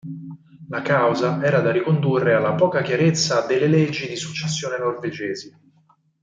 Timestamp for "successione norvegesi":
4.15-5.55